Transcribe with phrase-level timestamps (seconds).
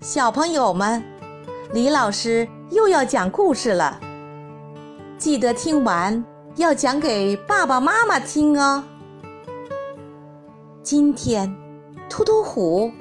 [0.00, 1.02] 小朋友们，
[1.72, 3.98] 李老师又要讲故事了，
[5.16, 6.22] 记得听完
[6.56, 8.84] 要讲给爸爸妈妈听哦。
[10.82, 11.50] 今天，
[12.10, 12.92] 突突虎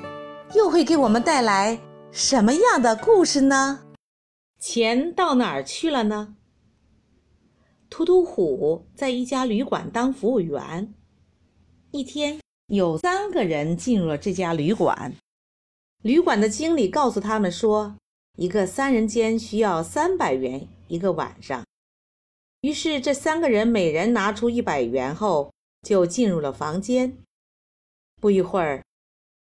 [0.54, 1.78] 又会给我们带来
[2.12, 3.82] 什么样的故事呢？
[4.58, 6.36] 钱到哪儿去了呢？
[7.90, 10.94] 突突虎在一家旅馆当服务员。
[11.92, 15.14] 一天，有三个人进入了这家旅馆。
[16.06, 17.96] 旅馆的经理告诉他们说，
[18.38, 21.66] 一个三人间需要三百元一个晚上。
[22.62, 25.52] 于是，这三个人每人拿出一百元后，
[25.82, 27.18] 就进入了房间。
[28.22, 28.84] 不一会儿，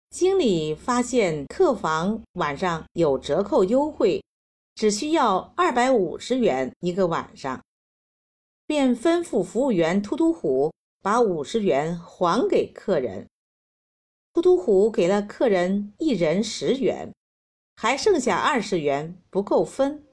[0.09, 4.23] 经理发现客房晚上有折扣优惠，
[4.75, 7.61] 只需要二百五十元一个晚上。
[8.65, 10.71] 便吩咐服务员突突虎
[11.01, 13.27] 把五十元还给客人。
[14.33, 17.13] 突突虎给了客人一人十元，
[17.75, 20.03] 还剩下二十元不够分。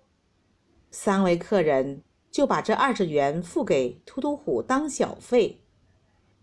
[0.90, 5.62] 三位客人就把这二十元付给突突虎当小费，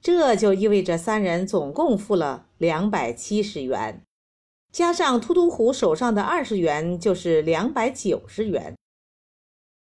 [0.01, 4.01] 这就意味着三人总共付了两百七十元，
[4.71, 8.75] 加上突突虎手上的二十元就是两百九十元。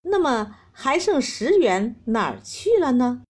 [0.03, 0.59] 那么。
[0.75, 3.25] 还剩十元，哪儿去了呢？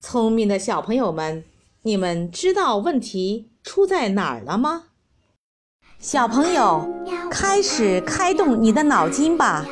[0.00, 1.42] 聪明的小朋友们，
[1.86, 4.84] 你们知道问题出在哪儿了吗？
[5.98, 6.88] 小朋友，
[7.30, 9.66] 开始开动你的脑筋吧！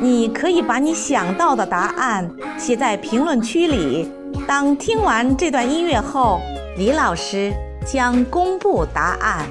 [0.00, 4.10] 你可以把你想到的答案写在评论区里。
[4.48, 6.40] 当听完这段音乐后，
[6.78, 7.52] 李老师
[7.86, 9.46] 将公布答案。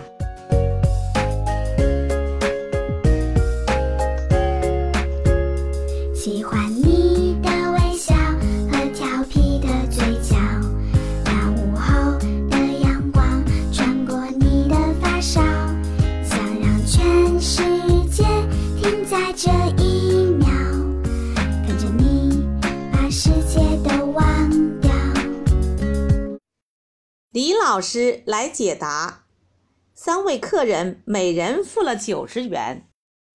[19.43, 19.49] 这
[19.83, 20.51] 一秒，
[21.65, 22.45] 跟着你
[22.91, 24.91] 把世界都忘掉
[27.31, 29.23] 李老师来解答：
[29.95, 32.87] 三位客人每人付了九十元，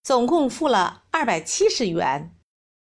[0.05, 2.33] 总共付了二百七十元，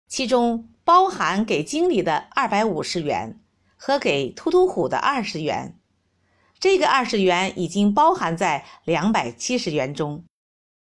[0.07, 3.39] 其中包含给经理的二百五十元
[3.77, 5.77] 和给突突虎的二十元。
[6.59, 10.25] 这个二十元已经包含在两百七十元中，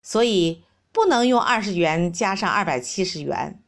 [0.02, 3.58] 所以不能用二十元加上二百七十元，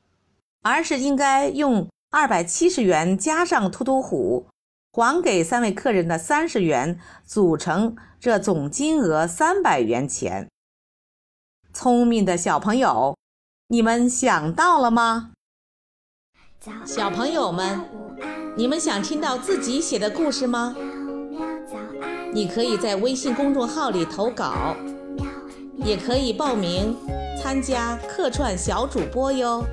[0.63, 4.47] 而是应该用二百七十元加上突突虎。
[4.93, 10.49] 还给三位客人的三十元组成这总金额三百元钱。
[11.73, 13.17] 聪明的小朋友，
[13.67, 15.33] 你们想到了吗？
[16.85, 17.81] 小朋友们，
[18.57, 20.77] 你们想听到自己写的故事吗？
[22.33, 24.77] 你可以在微信公众号里投稿，
[25.79, 26.97] 也可以报名
[27.41, 29.65] 参加客串小主播哟。